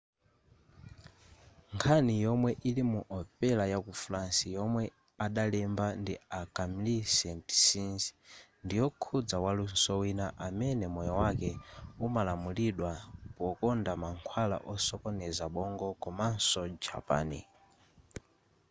[1.73, 4.83] nkhani yomwe ili mu opera yaku france yomwe
[5.25, 8.03] adalemba ndi a camille saint-saens
[8.65, 11.51] ndiyokhuza waluso wina amene moyo wake
[12.05, 12.91] umalamulidwa
[13.37, 17.29] pokonda mankhwala osokoneza bongo komaso japan